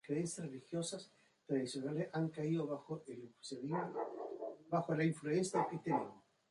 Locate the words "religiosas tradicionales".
0.47-2.09